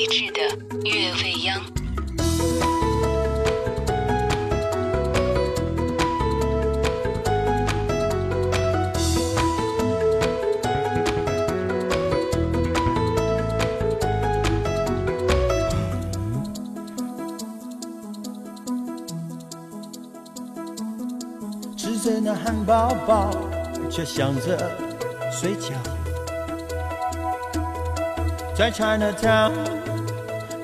[0.00, 0.40] 理智的
[0.86, 1.62] 月未央。
[21.76, 23.30] 吃着那汉堡包，
[23.90, 24.56] 却想着
[25.30, 25.99] 睡觉。
[28.60, 29.52] 在 Chinatown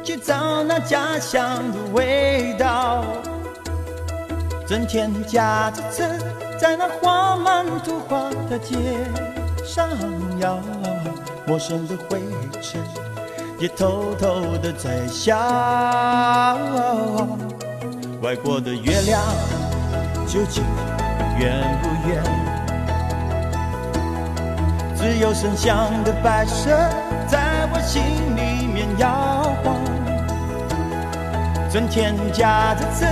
[0.05, 3.03] 去找那家乡的味道，
[4.67, 6.05] 整天驾着车
[6.61, 8.77] 在那画满图画的街
[9.65, 9.89] 上
[10.41, 10.59] 摇，
[11.47, 12.21] 陌生的灰
[12.61, 12.79] 尘
[13.59, 15.35] 也偷偷的在笑。
[18.21, 19.23] 外国的月亮
[20.27, 20.63] 究竟
[21.39, 22.23] 圆不圆？
[24.95, 26.77] 只有声响的摆设
[27.87, 28.03] 心
[28.35, 29.77] 里面摇晃，
[31.73, 33.07] 整天驾着车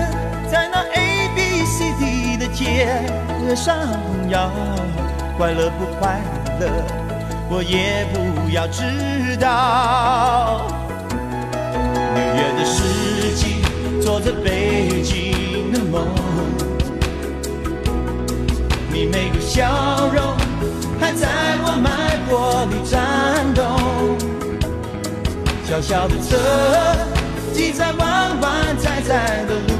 [0.50, 2.88] 在那 A B C D 的街
[3.54, 3.76] 上
[4.30, 4.50] 摇，
[5.38, 6.20] 快乐不快
[6.58, 6.66] 乐，
[7.48, 10.66] 我也不要知道。
[12.16, 13.62] 纽约的世纪，
[14.02, 16.04] 做着北京的梦，
[18.92, 20.34] 你每个笑容。
[21.00, 21.28] 还在
[21.62, 23.00] 我脉搏里颤，
[25.74, 26.38] 小小的车
[27.52, 29.74] 挤在弯弯窄窄的路，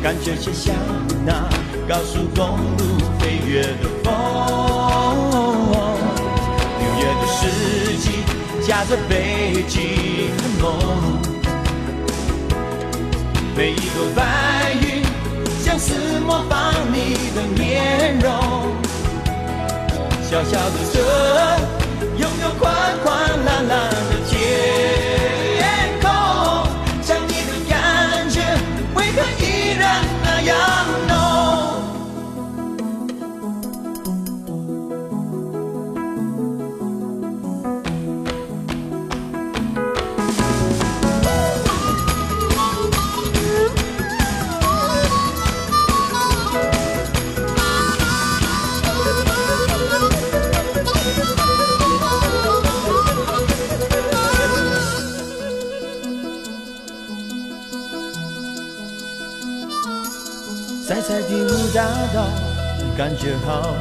[0.00, 0.72] 感觉就像
[1.26, 1.32] 那
[1.88, 2.46] 高速公
[2.78, 2.84] 路
[3.18, 4.14] 飞跃的风。
[6.78, 8.22] 纽约的世纪
[8.64, 9.82] 夹着北京
[10.36, 10.78] 的梦，
[13.56, 14.22] 每一朵白
[14.80, 15.02] 云。
[15.60, 18.30] 像是模仿你的面容，
[20.22, 21.00] 小小的车
[22.24, 22.72] 拥有宽
[23.04, 24.03] 宽蓝蓝
[61.06, 61.82] 在在第五大
[62.14, 62.24] 道，
[62.96, 63.76] 感觉好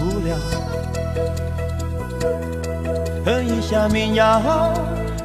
[0.00, 0.36] 无聊。
[3.24, 4.72] 喝一下民谣，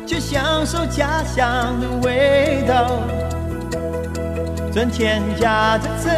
[0.06, 3.00] 就享受家乡的味道。
[4.72, 6.09] 整天驾着车，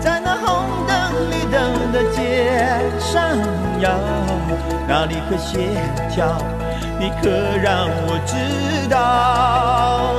[0.00, 0.96] 在那红灯
[1.28, 3.36] 绿灯的街上
[3.80, 3.90] 摇，
[4.86, 5.68] 哪里可协
[6.08, 6.40] 调？
[7.00, 7.28] 你可
[7.62, 10.14] 让我知道。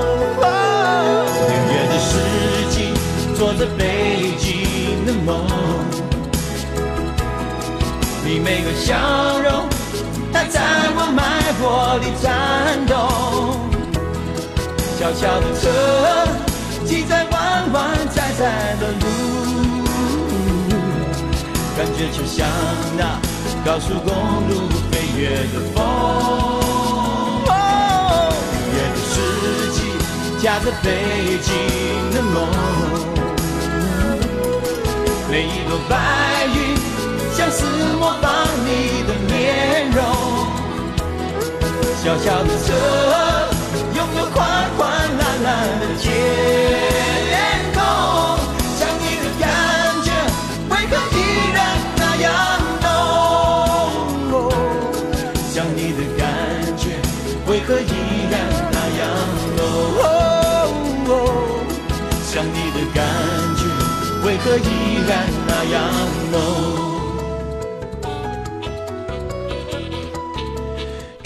[1.48, 2.09] 纽约的世
[2.69, 2.94] 纪，
[3.36, 3.84] 做着北
[4.18, 4.19] 京
[5.09, 5.42] 的梦，
[8.24, 8.94] 你每个笑
[9.40, 9.68] 容，
[10.31, 10.62] 它在
[10.96, 12.96] 我脉搏里颤动。
[15.00, 15.66] 小小的车，
[16.86, 19.03] 挤在弯弯窄窄的路，
[21.75, 22.48] 感觉就像
[22.96, 23.19] 那
[23.66, 24.14] 高速公
[24.48, 25.78] 路飞跃的风。
[27.48, 29.12] 纽约的世
[29.74, 29.78] 纪，
[30.40, 30.88] 夹着北
[31.42, 31.50] 京
[32.14, 32.38] 的梦，
[35.29, 36.75] 每一朵白云
[37.35, 37.63] 像是
[38.00, 39.97] 模仿你的面容。
[42.03, 42.73] 小小的车，
[43.95, 44.88] 拥有宽宽
[45.19, 46.07] 蓝蓝的天
[64.44, 65.91] 可依然那样
[66.31, 66.78] 浓？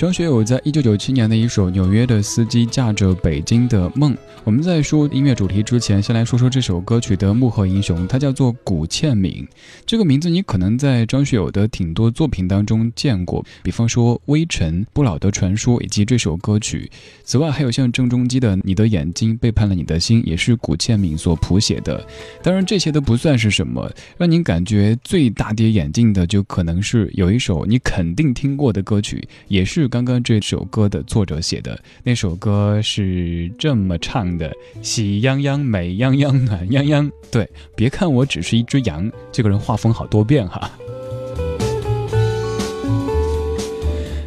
[0.04, 4.14] 张学友在一九九七年的一首《纽约的司机驾着北京的梦》。
[4.44, 9.48] 我们在说音乐主题之前，先来说说这首歌曲的幕后英雄，他叫做古倩敏。
[9.86, 16.92] 这个名字你可能在张学友的挺多作品当中见过，比方说《微尘》《不老的传说》以及这首歌曲。
[17.24, 22.06] 此外，还有像郑中基的《你的眼睛背叛了你的心》，也是古倩敏所谱写的。
[22.42, 31.80] 当然，这些都不算是什么，让您感觉最大跌眼镜的，就可能是有一首你肯定听过的歌曲，也是刚刚这首歌的作者写的。
[32.01, 34.51] 那首歌是这么唱的：
[34.81, 37.12] 喜羊羊、美羊羊、暖羊羊。
[37.30, 40.68] 对，别看我只是一只羊，这个人画风好多变哈。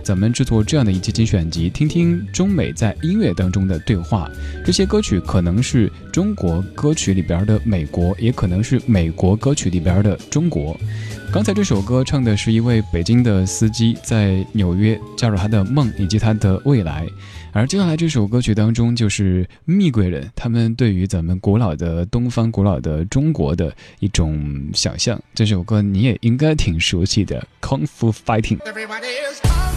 [0.07, 4.31] 咱们制作这样的一期精选集，听听中美在音乐当中的对话。
[4.65, 10.79] 这些歌曲可能是中国歌曲里边的美国，也可能是美国歌曲里边的中国。
[11.33, 17.05] 刚才这首歌唱的是一位北京的司机在纽约加入他的梦以及他的未来，
[17.51, 25.21] 而接下来这首歌曲当中就是蜜贵人他们对于咱们古老的东方、古老的中国的一种想象。
[25.35, 28.59] 这首歌你也应该挺熟悉的，《Kung Fu Fighting》。《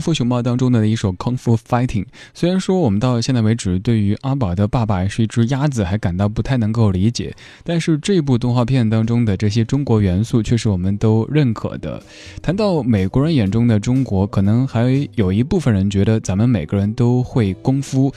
[0.00, 12.02] 功夫熊猫》当中的一首《Kung Fu Fighting》，虽然说我们到现在为止对于阿宝的爸爸是一只鸭子还感到不太能够理解，但是这部动画片当中的这些中国元素却是我们都认可的。
[12.40, 18.10] 谈到美国人眼中的中国，可能还有一部分人觉得咱们每个人都会功夫。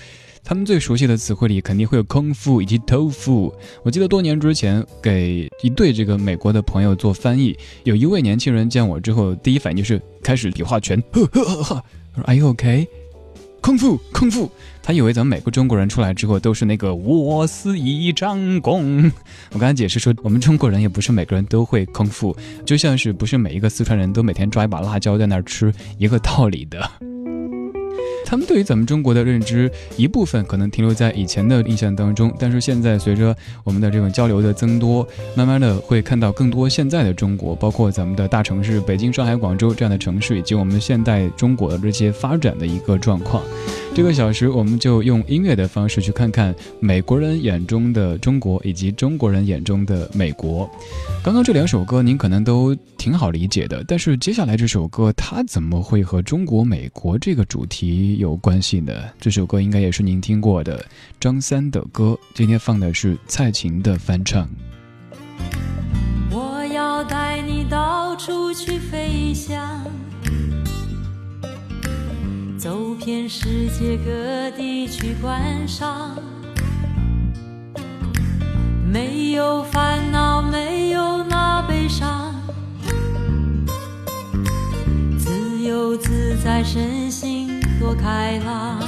[0.45, 3.54] 他们最熟悉的词汇里肯定会有空腹以及豆腐。
[3.81, 11.84] 我记得多年之前给一对这个美国的朋友做翻译，有一位年轻人见我之后，第一反应就是开始比划拳，呵呵呵呵。
[12.13, 12.88] 他说：“Are you OK？”
[13.62, 14.51] 空腹，空腹。
[14.81, 19.10] 他以为咱们每个中国人出来之后都是那个我是一张弓。
[19.54, 22.36] 我刚才解释说，我们中国人也不是每个人都会空腹，
[22.66, 27.12] 就像是不是每一个四川人都每天抓一把辣椒在那儿吃一个道理的。
[28.33, 43.43] 他们对于咱们中国的认知，一部分可能停留在以前的印象当中，但是现在随着我们的这种交流的增多，慢慢的会看到更多现在的中国，包括咱们的大城市北京、上海、广州这样的城市，以及我们现代中国的这些发展的一个状况。
[43.93, 50.67] 这个小时，我们就用音乐的方式去看看美国人眼中的中国，以及中国人眼中的美国。
[51.24, 58.94] 刚刚这两首歌，您可能都挺好理解的，但是接下来这首歌，它怎么会和中国、美国这个主题有关系呢？
[59.20, 60.86] 这首歌应该也是您听过的
[61.20, 64.50] 张三的歌，今天放的是蔡琴的翻唱。
[66.32, 69.84] 我要带你到处去飞翔。
[72.58, 76.18] 走遍世界各地去观赏，
[78.89, 82.34] 没有烦恼，没有那悲伤，
[85.20, 88.80] 自由自在，身心多开朗，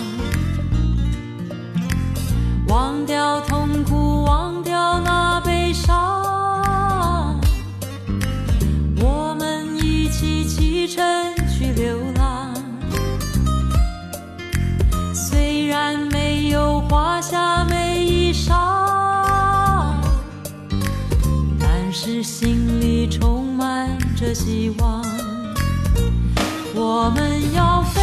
[2.67, 7.39] 忘掉痛苦，忘掉那悲伤，
[8.97, 11.03] 我们一起启程
[11.47, 12.53] 去流浪。
[15.13, 19.93] 虽然没有华厦美衣裳，
[21.59, 25.03] 但是心里充满着希望。
[26.77, 28.01] 我们要飞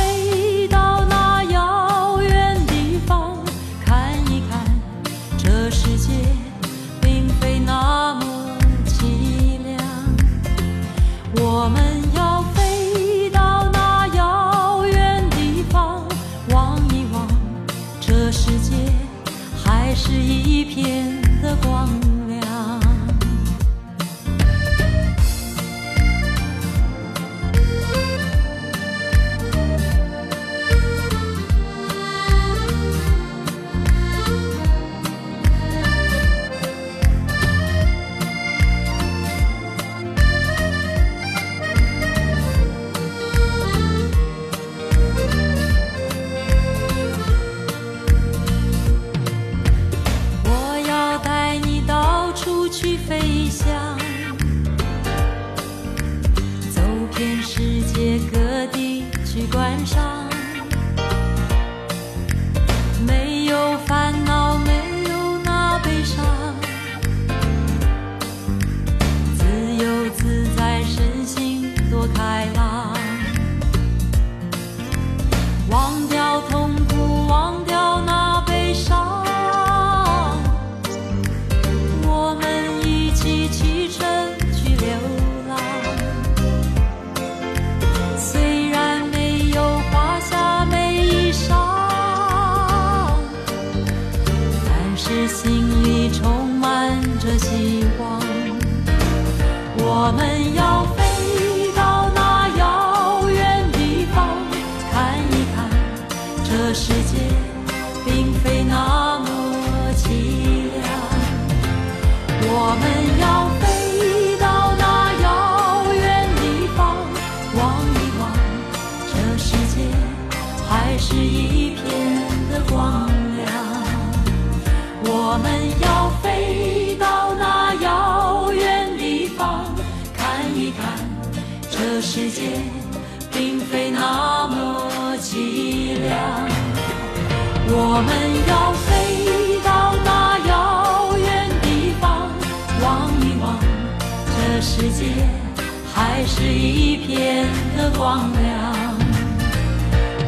[147.07, 148.43] 片的光亮。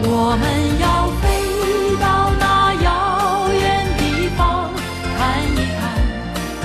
[0.06, 0.42] 我们
[0.80, 0.86] 要
[1.20, 1.24] 飞
[1.98, 2.04] 到
[2.38, 2.86] 那遥
[3.52, 3.64] 远
[3.96, 4.70] 地方，
[5.16, 5.82] 看一看，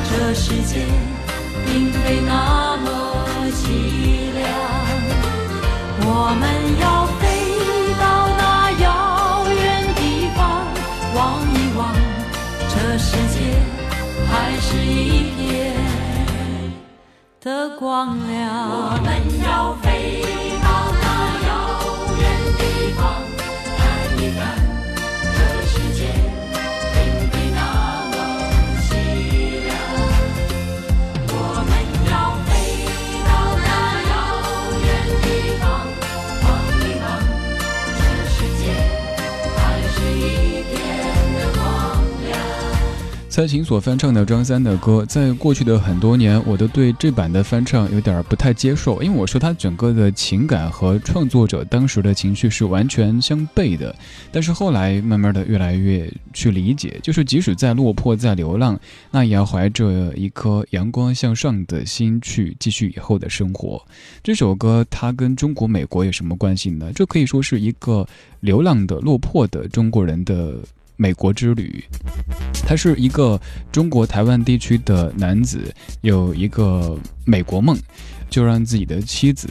[0.09, 0.71] 这世界
[1.65, 2.87] 并非那么
[3.51, 3.61] 凄
[4.35, 4.39] 凉。
[6.01, 6.07] 我
[6.39, 6.43] 们
[6.81, 7.21] 要飞
[7.99, 8.03] 到
[8.37, 8.41] 那
[8.81, 8.85] 遥
[9.47, 9.57] 远
[9.95, 9.99] 地
[10.35, 10.39] 方，
[11.15, 11.17] 望
[11.53, 11.79] 一望，
[12.67, 13.35] 这世界
[14.29, 15.39] 还是一片
[17.41, 19.08] 的光亮。
[43.39, 53.95] 蔡琴所翻唱的张三的歌，在过去的很多年，我都对这版的翻唱有点不太接受，因为我说他整个的情感和创作者当时的情绪是完全相悖的。
[54.29, 58.77] 但是后来慢慢的越来越去理解，就是即使在落魄在流浪，
[59.09, 63.81] 那也要怀着一颗阳光向上的心去继续以后的生活。
[64.21, 66.91] 这首歌它跟中国美国有什么关系呢？
[66.93, 68.05] 这可以说是一个
[68.41, 70.55] 流浪的落魄的中国人的。
[71.01, 71.81] 美国之旅，
[72.67, 73.39] 他是一个
[73.71, 77.77] 中国台湾地区的男子，有一个美国梦，
[78.29, 79.47] 就让自己的妻子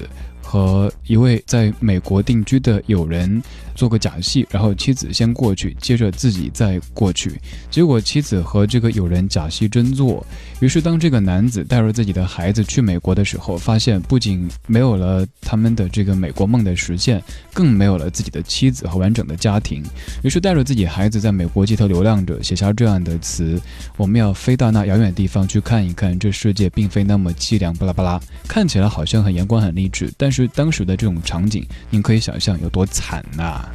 [0.49, 3.43] 和一位在美国定居的友人
[3.75, 7.39] 做个假戏，然后妻子先过去，接着自己再过去。
[7.71, 10.27] 结果妻子和这个友人假戏真做，
[10.61, 19.83] 于是当这个男子带着自己的孩子去美国的时候，发现不仅没有了他们的这个美国梦的实现，更没有了自己的妻子和完整的家庭。
[20.23, 23.61] 于是带着自己孩子在美国街头流浪着，写下这样的词
[23.99, 33.69] ：“我们要飞到那遥远地方去看一看，这世界并非那么凄凉。”巴拉巴拉，看起来好像很阳光、很励志，但是当时的这种场景，您可以想象有多惨呐、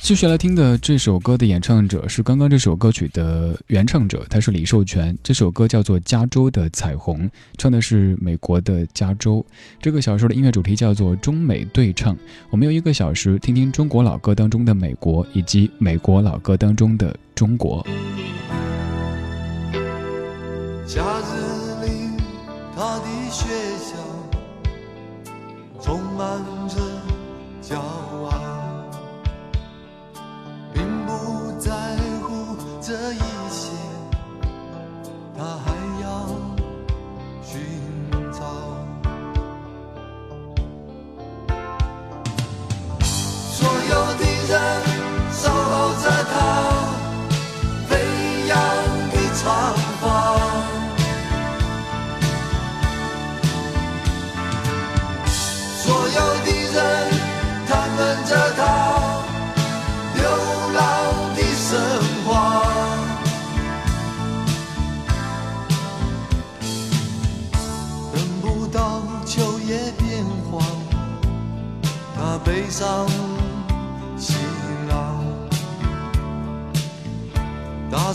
[0.00, 5.16] 继续来听的这首歌的演唱者是刚刚这首歌曲的原唱者，他是李寿全。
[5.22, 9.44] 这首歌叫做《加州的彩虹》，唱的是美国的加州。
[9.80, 12.14] 这个小说的音乐主题叫做中美对唱。
[12.50, 17.86] 我们用一个小时听听中国老歌当中的美国，以及美国老歌当中的中国。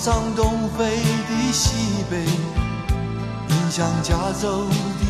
[0.09, 2.25] 上东飞的西北，
[3.47, 5.05] 迎向加州的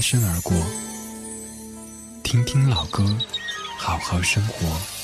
[0.00, 0.56] 擦身而过。
[2.22, 3.04] 听听老歌，
[3.76, 4.99] 好好生活。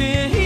[0.00, 0.39] 你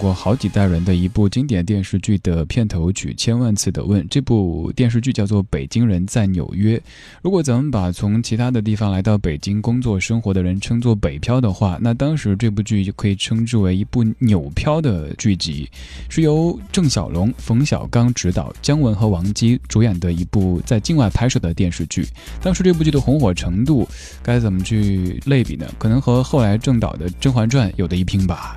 [0.00, 4.02] 过好几代人的一部经典电视剧的片头曲《千万次的问》。
[4.08, 6.78] 这部电视剧叫做《北京人在纽约》。
[7.20, 15.68] 如果咱们把从其他的地方来到北京工作生活的人称作北漂的话，那当时这部剧就可以称之为一部纽漂的剧集，
[16.08, 22.06] 是由郑晓龙、冯小刚执导，姜文和王姬主演的一部在境外拍摄的电视剧。
[22.40, 23.86] 当时这部剧的红火程度，
[24.22, 25.66] 该怎么去类比呢？
[25.78, 28.56] 可能和后来郑导的《甄嬛传》有的一拼吧。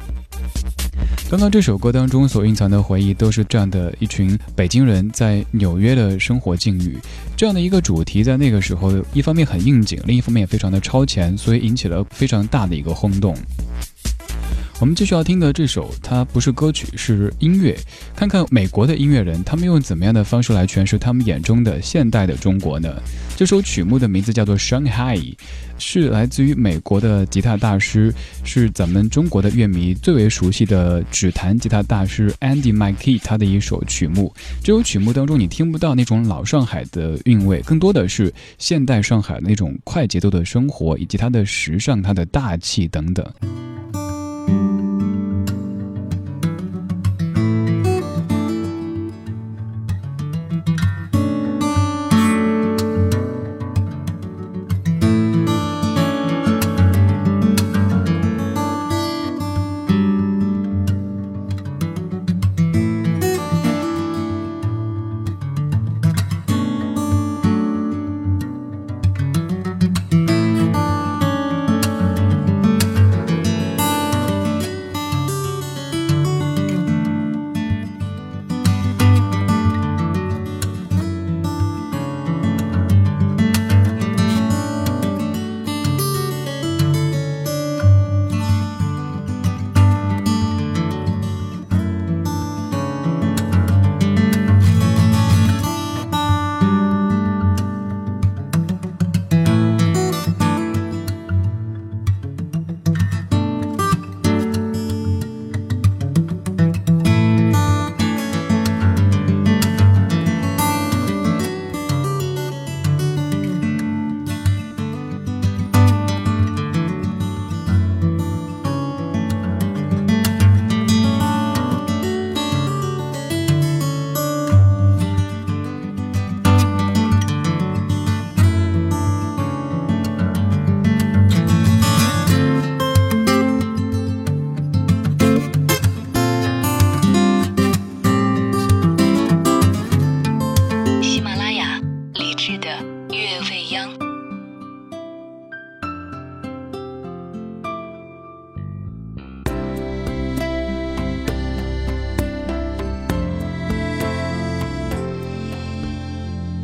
[1.30, 6.98] 刚刚这首歌当中所蕴藏的回忆，都是这样的一群北京人在纽约的生活境遇。
[7.36, 13.36] 这样的一个主题，在那个时候，一方面很应景，另一方面也非常的超前，所以引起了非常大的一个轰动。
[14.80, 17.78] 我们继续要听的这首，它不是歌曲，是音乐。
[18.16, 23.02] 看看美国的音乐人，他们用怎么样的方式来诠释他们眼中的现代的中国呢？
[23.38, 25.18] 这首曲目的名字叫做《Shanghai》，
[25.78, 34.34] 是来自于美国的吉他大师，是咱们中国的乐迷最为熟悉的指弹吉他大师 Andy McKee 他的一首曲目。
[34.62, 43.26] 这首曲目当中，你听不到那种老上海的韵味，更多的是现代上海那种快节奏的生活，以及它的时尚、它的大气等等。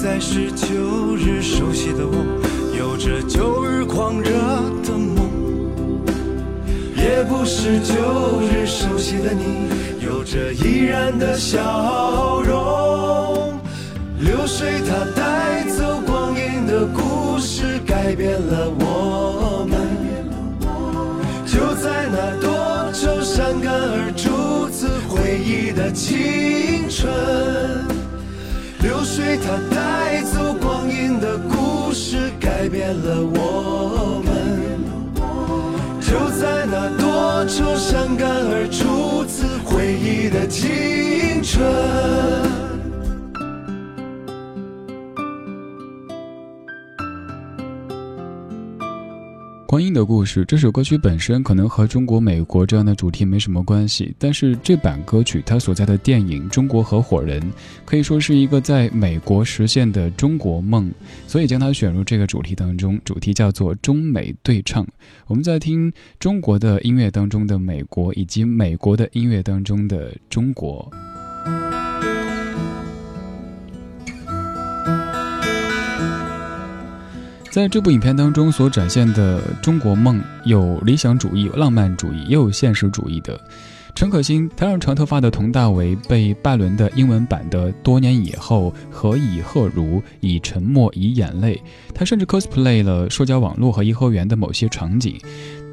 [0.00, 2.14] 不再是旧日熟悉的我，
[2.74, 4.30] 有着旧日狂热
[4.82, 5.28] 的梦。
[6.96, 9.68] 也不是旧日熟悉的你，
[10.02, 13.60] 有着依然的笑容。
[14.20, 19.80] 流水它带走光阴的故事，改变了我们。
[21.44, 27.12] 就在那多愁善感而初次回忆的青春，
[28.80, 29.58] 流水它
[30.22, 34.30] 走光阴的故事，改变了我们。
[36.00, 42.09] 就在那多愁善感而初次回忆的青春。
[49.80, 57.40] 光阴的故事这首歌曲本身可能和中国、美国这样的主题没什么关系，但是这版歌曲它所在的电影《中国合伙人》
[57.86, 60.92] 可以说是一个在美国实现的中国梦，
[61.26, 63.00] 所以将它选入这个主题当中。
[63.06, 64.86] 主题叫做中美对唱。
[65.26, 70.92] 我们在听中国的音乐当中的美国，以及美国的音乐当中的中国。
[77.50, 83.38] 在这部影片当中所展现的中国梦，有理想主义、浪漫主义，也有现实主义的。
[83.92, 90.00] 陈可辛，他让长头发的佟大为被拜伦的英文版的“多年以后，何以赫如？
[90.20, 91.60] 以沉默，以眼泪”。
[91.92, 95.18] 他甚至 cosplay 了社交网络和颐和园的某些场景。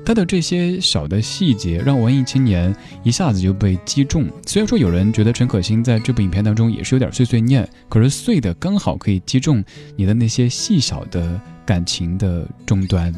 [0.07, 4.25] 他的这些小的细节，让文艺青年一下子就被击中。
[4.45, 9.61] 虽然说有人觉得陈可辛在这部影片当中也是有点碎碎念，可是碎的刚好可以击中
[9.97, 13.13] 你的那些细小的感情的终端。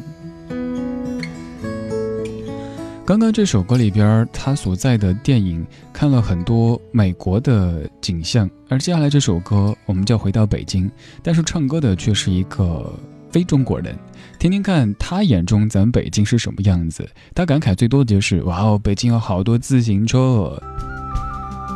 [3.05, 10.89] 刚刚这首歌里边，他所在的电影看了很多美国的景象，而接下来这首歌我们就要回到北京，
[11.21, 12.91] 但是唱歌的却是一个
[13.31, 13.97] 非中国人。
[14.37, 17.09] 听听看他眼中咱北京是什么样子？
[17.35, 20.61] 他感慨最多的就是：“哇哦，北京有好多自行车。”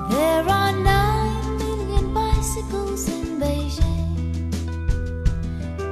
[0.09, 4.51] There are nine million bicycles in Beijing.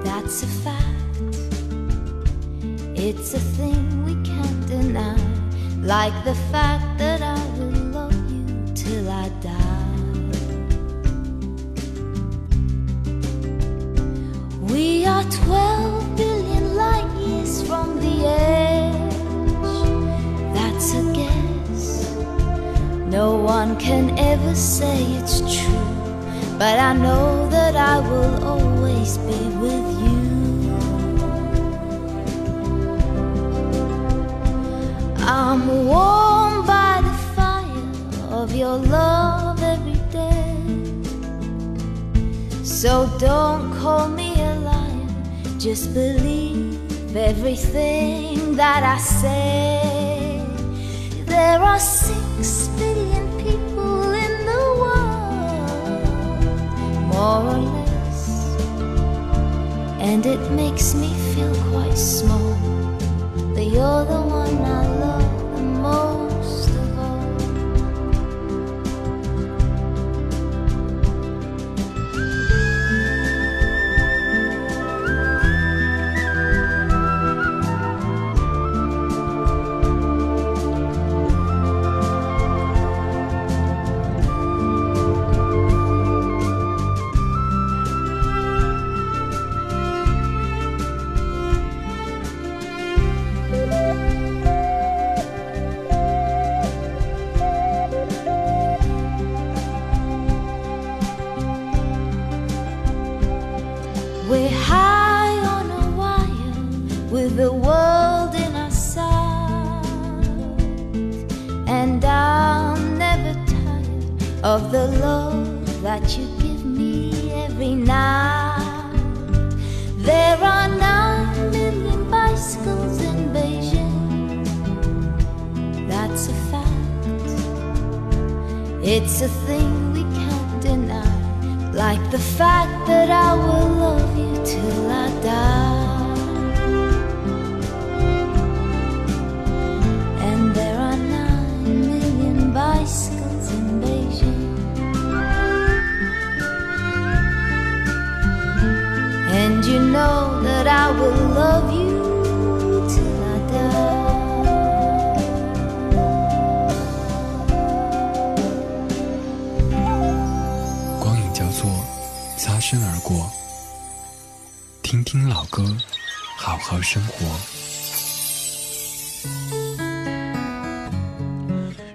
[0.04, 0.78] That's a fact.
[2.96, 5.18] It's a thing we can't deny.
[5.84, 8.46] Like the fact that I will love you
[8.76, 9.71] till I die.
[14.72, 19.14] We are 12 billion light years from the edge.
[20.56, 22.16] That's a guess.
[23.06, 25.96] No one can ever say it's true,
[26.58, 30.22] but I know that I will always be with you.
[35.28, 37.90] I'm warmed by the fire
[38.32, 40.56] of your love every day.
[42.64, 44.61] So don't call me a
[45.62, 50.44] just believe everything that I say.
[51.26, 56.02] There are six billion people in the world,
[57.14, 58.58] more or less,
[60.02, 62.58] and it makes me feel quite small.
[63.54, 65.21] But you're the one I love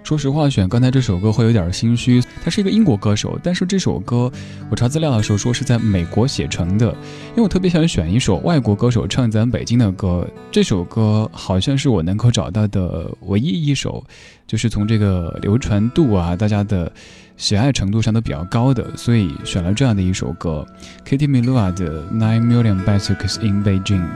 [0.03, 2.23] 说实话，选刚才这首歌会有点心虚。
[2.45, 4.31] 他是一个英国歌手，但是这首歌
[4.71, 6.87] 我查资料的时候说是在美国写成的。
[7.31, 14.05] 因为我特别想选一首外国歌手唱咱北京的歌，这首歌好像是我能够找到的唯一一首，
[14.47, 16.93] 就是从这个流传度啊，大家的。
[17.37, 20.67] 喜爱程度上都比较高的，所以选了这样的一首歌
[21.07, 24.07] ，Kitty Milua 的 Nine Million Bicycles in Beijing。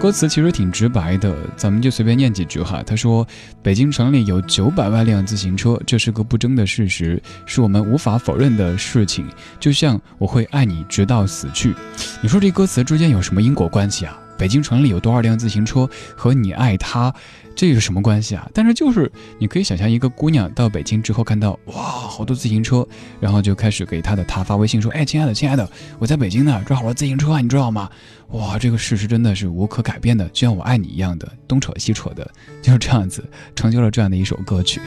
[0.00, 2.82] 歌词其实挺直白的，咱们就随便念几句哈。
[2.86, 3.26] 他说
[3.62, 9.26] ：“北京城里有九百万辆自行车，这是个不争的事实，是我们无法否认的事情。
[9.58, 11.74] 就像我会爱你直到死去。”
[12.22, 14.16] 你说这歌词之间有什么因果关系啊？
[14.38, 17.12] 北京城里有多少辆自行车和你爱他？
[17.58, 18.48] 这是什么关系啊？
[18.54, 22.86] 但是就是你可以想象一个姑娘到北京之后看到哇好多自行车，
[23.18, 25.68] 然后就开始给她的他发微信说：“哎，亲爱的，亲爱的，
[25.98, 27.90] 我在北京呢，这好多自行车啊，你知道吗？”
[28.30, 32.30] 哇，这个事实真的是无可改变的，就像我爱你一样的，东扯西扯的，
[32.62, 34.80] 就是这样子成就了这样的一首歌曲。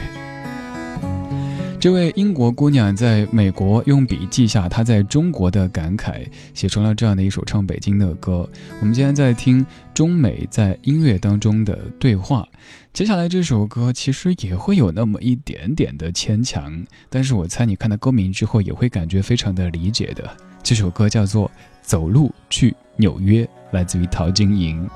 [1.82, 8.48] 这位英国姑娘在美国用笔记下她在中国的感慨，写成了这样的一首唱北京的歌。
[8.78, 12.46] 我们今天在听中美在音乐当中的对话。
[12.92, 16.72] 接下来这首歌其实也会有那么一点点的牵强，
[17.10, 20.36] 但是我猜你看到歌名之后也会感觉非常的理解的。
[20.62, 21.48] 这首歌叫做
[21.82, 24.88] 《走路去纽约》，来自于陶晶莹。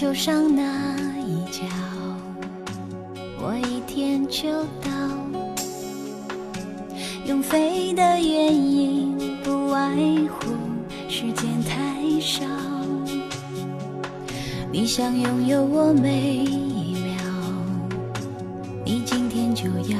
[0.00, 0.62] 球上那
[1.18, 1.60] 一角，
[3.38, 4.88] 我一天就到。
[7.26, 9.90] 用飞的原因不外
[10.30, 10.54] 乎
[11.06, 12.46] 时间太少。
[14.72, 17.20] 你想拥有我每一秒，
[18.86, 19.98] 你今天就要。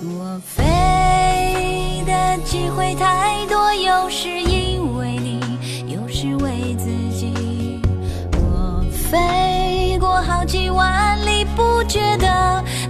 [0.00, 3.55] 我飞的机会太多，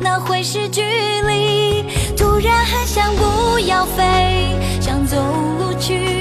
[0.09, 1.85] 那会是距离。
[2.17, 5.17] 突然很想不要飞，想走
[5.59, 6.16] 路去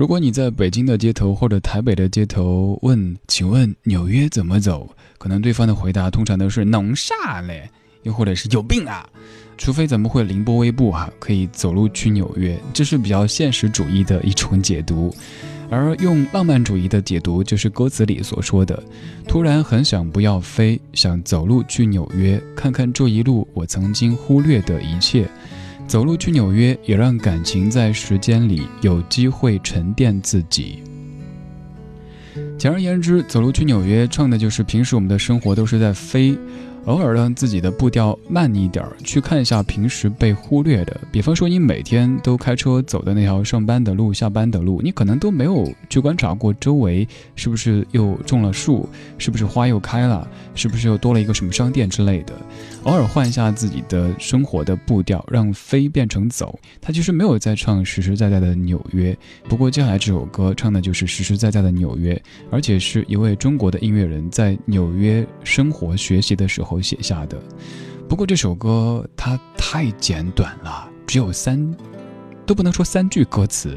[0.00, 4.88] 如果你在北京的街头或者台北的街头问，请问纽约怎么走？
[5.18, 7.68] 可能对方的回答通常都是弄啥嘞，
[8.04, 9.06] 又或者是有病啊。
[9.58, 15.14] 除非咱们会凌波微步哈，可以走路去纽约，这是比较现实主义的一种解读。
[15.68, 18.82] 而用浪漫主义的解读，就是歌词里所说的：
[19.28, 25.28] 突然很想不要飞，想走路去纽约，看看这一路我曾经忽略的一切。
[25.90, 30.84] 走路去纽约，也让感情在时间里有机会沉淀自己。
[32.56, 36.38] 简而言之，走路去纽约唱的就是平时我们的生活都是在飞。
[36.86, 40.98] 偶尔让自己的步调慢一点，去看一下平时被忽略的。
[41.12, 47.06] 比方说，你每天都开车走的那条上班的路、下班的路，你可能都没有去观察过周围
[47.36, 52.32] 是不是又种了树，是不是花又开了，是不是又多了一个什么商店之类的。
[52.84, 56.58] 偶尔换一下自己的生活的步调，让飞变成走。
[56.80, 59.16] 他其实没有在唱实实在在的纽约，
[59.50, 62.20] 不过接下来这首歌唱的就是实实在在的纽约，
[62.50, 66.69] 而且是一位中国的音乐人在纽约生活学习的时候。
[66.70, 67.36] 后写下的，
[68.08, 71.74] 不过这首歌它太简短了，只有三，
[72.46, 73.76] 都不能说三句歌词，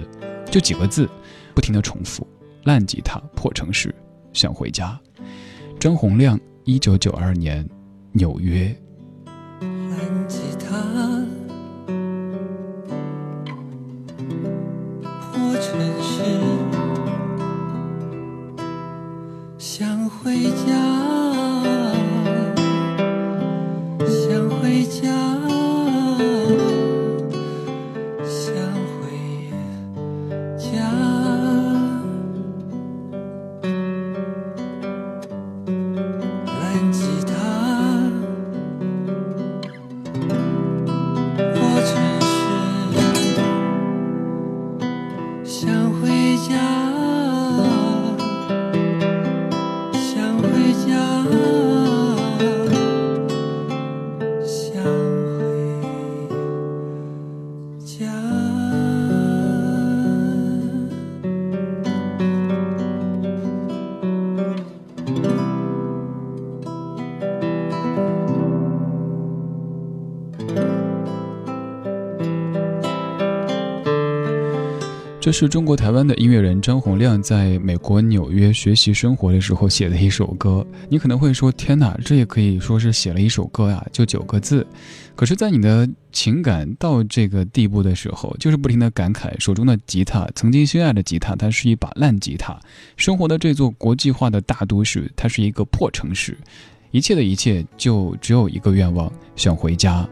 [0.52, 1.10] 就几个字，
[1.56, 2.28] 不停的重复。
[2.66, 3.94] 烂吉他破城市，
[4.32, 5.00] 想回家。
[5.80, 7.68] 张洪亮，一九九二年，
[8.12, 8.74] 纽约。
[9.60, 11.26] 烂吉他
[15.32, 16.22] 破城市，
[19.58, 20.93] 想回家。
[75.24, 80.68] 这是中国台湾的音乐人张洪亮在美国纽约学习生活的时候写的一首歌。
[80.90, 83.82] 你可能会说：“天哪，这也可以说是写了一首歌呀？
[83.90, 84.68] 就九个字。”
[85.16, 92.60] 可是，在你的情感到这个地步的时候，就是不停的感慨手中的吉他，曾经心爱的吉他，它是一把烂吉他。
[92.98, 96.38] 生活的这座国际化的大都市，它是一个破城市。
[96.94, 100.08] 一切的一切，就只有一个愿望，想回家。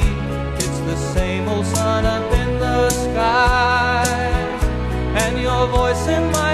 [0.55, 4.05] It's the same old sun up in the sky.
[5.23, 6.50] And your voice in my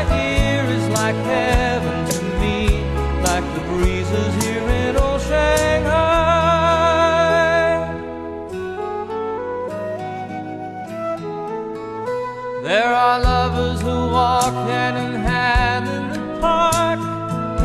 [14.51, 16.99] walk hand in hand in the park,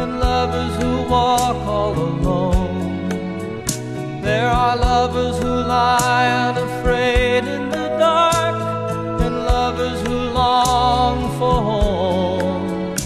[0.01, 3.62] and lovers who walk all alone.
[4.20, 8.57] There are lovers who lie unafraid in the dark,
[9.24, 12.97] and lovers who long for home.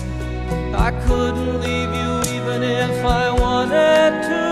[0.74, 4.43] I couldn't leave you even if I wanted to.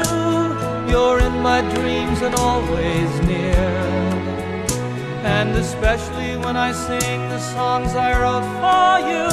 [0.90, 3.70] You're in my dreams and always near.
[5.36, 9.26] And especially when I sing the songs I wrote for you.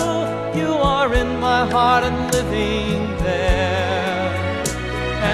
[0.61, 4.29] You are in my heart and living there.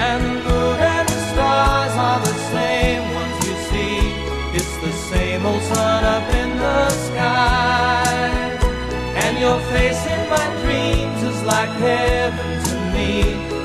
[0.04, 3.98] And moon and stars are the same ones you see.
[4.58, 8.28] It's the same old sun up in the sky.
[9.24, 13.10] And your face in my dreams is like heaven to me,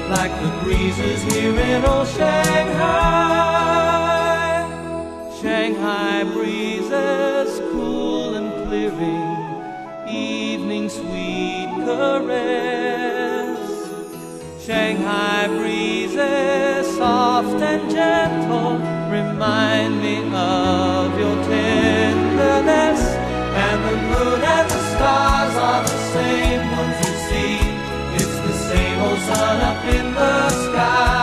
[0.09, 3.43] like the breezes here in old Shanghai.
[5.41, 7.59] Shanghai breezes
[10.07, 13.59] evening sweet caress.
[14.65, 18.77] Shanghai breezes soft and gentle
[19.09, 23.01] remind me of your tenderness.
[23.65, 27.57] And the moon and the stars are the same ones you see.
[28.15, 31.22] It's the same old sun up in the sky.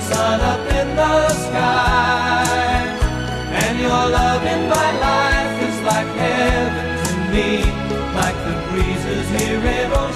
[0.00, 2.82] Sun up in the sky.
[3.62, 7.50] And your love in my life is like heaven to me,
[8.20, 10.14] like the breezes here in old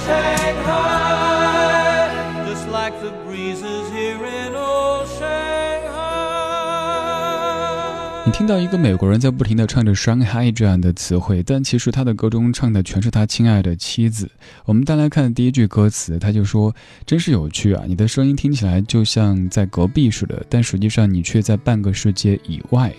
[8.26, 14.30] 你听到一个美国人在不停地唱着 “Shanghai” 这样的词汇，但其实他的歌中唱的全是他亲爱的妻子。
[14.64, 22.90] 我们再来看第一句歌词，他就说：“真是有趣啊，你的声音听起来就像在隔壁似的，但实际上你却在半个世界以外。”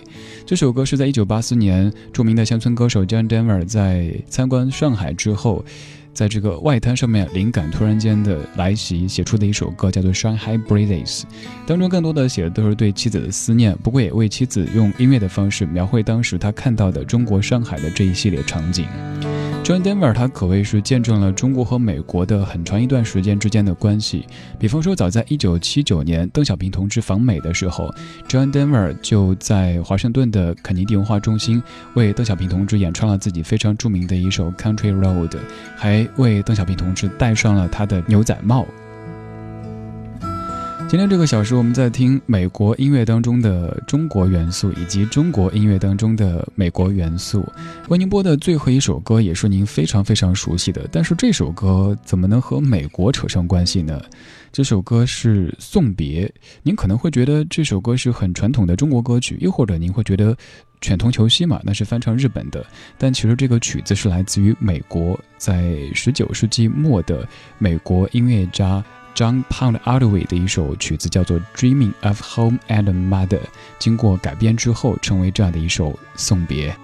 [0.46, 5.64] 这首歌是在1984年著名的乡村歌手 John Denver 在参观上海之后。
[6.16, 11.20] 在这个外滩上面，灵感突然间的来袭，写出的一首歌叫做《Shanghai Breezes》，
[11.66, 18.86] 当中更多的写的都是对妻子的思念，不过也为妻子用音乐的方式描绘当时他看到的中国上海的这一系列场景。
[19.66, 24.24] John Denver 他可谓是见证了中国和美国的很长一段时间之间的关系。
[24.60, 27.92] 比方说，早在1979年邓小平同志访美的时候
[28.28, 31.60] ，John Denver 就在华盛顿的肯尼迪文化中心
[31.94, 35.30] 为邓小平同志演唱了自己非常著名的一首《Country Road》，
[35.76, 38.64] 还为邓小平同志戴上了他的牛仔帽。
[40.88, 47.44] 今天这个小时，我们在听美国音乐当中的中国元素，以及中国音乐当中的美国元素。
[47.88, 50.88] 为您播的最后一首歌，也是您非常非常熟悉的。
[50.92, 54.00] 但是这首歌怎么能和美国扯上关系呢？
[54.52, 56.24] 这首歌是《送别》，
[56.62, 60.32] 您可能会觉得这首歌是很传统的中国歌曲，又或者您会觉得
[60.80, 62.64] 《犬童裘西》嘛，那是翻唱日本的。
[62.96, 67.28] 但其实这个曲子是来自于美国，在十九世纪末的
[67.58, 68.82] 美国音乐家。
[69.16, 73.38] John Pound Hardaway 的一首曲子叫做《Dreaming of Home and Mother》，
[73.78, 76.76] 经过改编之后，成为这样的一首送别。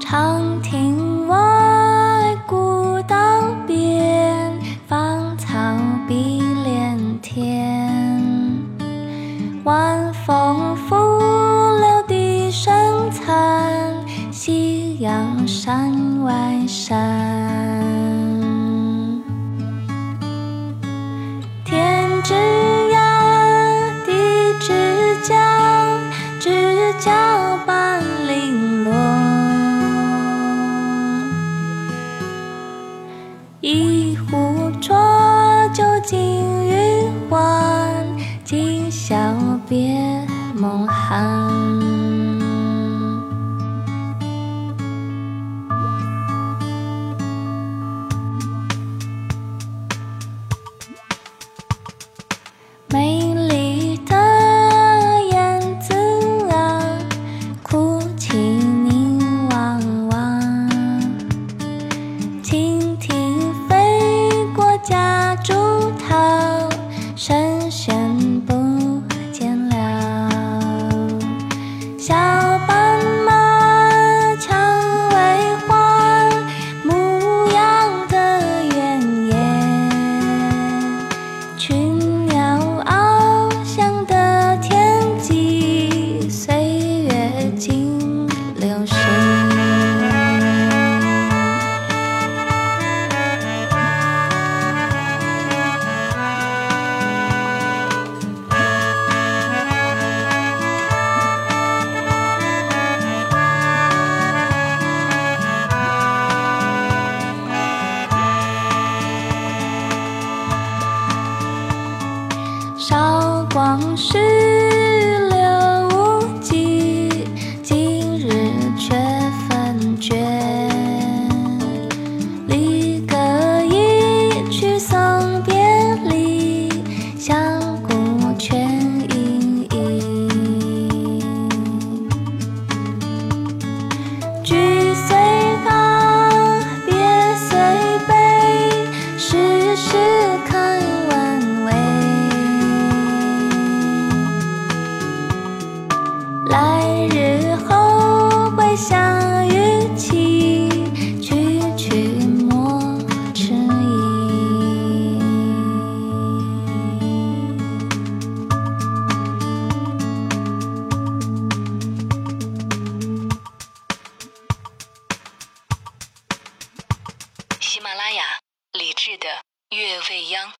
[0.00, 4.56] 长亭外，古道边，
[4.86, 5.56] 芳草
[6.06, 7.92] 碧连天。
[9.64, 13.92] 晚风拂柳笛声残，
[14.30, 16.05] 夕阳山